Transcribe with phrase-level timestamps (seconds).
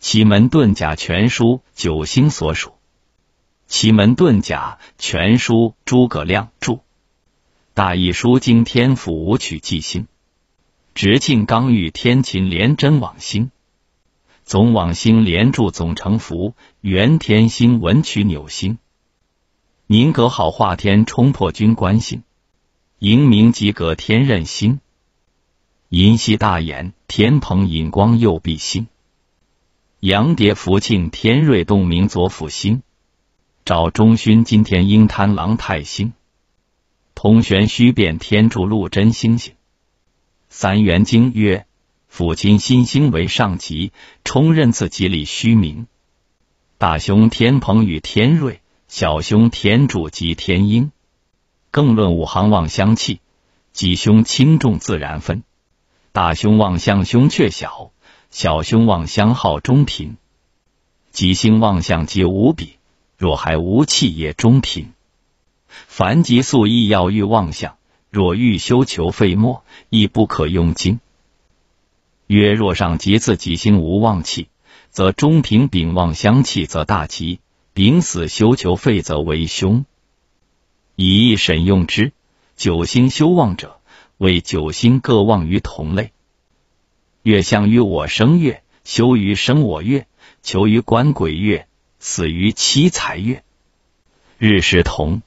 [0.00, 2.72] 奇门遁甲全书九星所属。
[3.66, 6.80] 奇门遁甲全书诸葛亮著。
[7.74, 10.08] 大易书经天府五曲纪星。
[10.94, 13.50] 直庆刚遇天琴连真往星。
[14.42, 18.78] 总往星连柱总成符元天星文曲纽星。
[19.86, 22.22] 宁格好化天冲破军官星。
[23.00, 24.80] 迎明吉格天任星。
[25.90, 28.86] 银溪大眼天蓬引光右弼星，
[30.00, 32.82] 阳蝶福庆天瑞洞明左辅星，
[33.66, 36.14] 赵中勋今天应贪狼太星，
[37.14, 39.52] 通玄虚变天柱禄真星星，
[40.48, 41.66] 三元经曰：
[42.08, 43.92] 父亲新星为上吉，
[44.24, 45.86] 冲任次吉利虚名。
[46.78, 50.92] 大凶天蓬与天瑞，小凶天柱及天鹰。
[51.70, 53.20] 更论五行旺相气，
[53.74, 55.42] 吉凶轻重自然分。
[56.12, 57.92] 大凶旺相凶却小，
[58.30, 60.16] 小凶旺相号中平。
[61.10, 62.76] 吉星旺相皆无比，
[63.18, 64.92] 若还无气也中平。
[65.66, 67.76] 凡吉素亦要欲旺相，
[68.08, 71.00] 若欲修求废末，亦不可用经。
[72.28, 74.48] 曰：若上吉自吉星无旺气，
[74.90, 77.40] 则中平丙旺相气，则大吉；
[77.72, 79.84] 丙死修求废，则为凶。
[80.94, 82.12] 以一审用之，
[82.56, 83.78] 九星修旺者。
[84.18, 86.12] 为九星各旺于同类，
[87.22, 90.06] 月相于我生月，休于生我月，
[90.42, 91.66] 求于观鬼月，
[91.98, 93.44] 死于七财月。
[94.38, 95.20] 日时同。